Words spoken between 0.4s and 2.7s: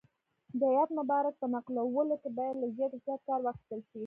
د آیت مبارک په نقلولو کې باید له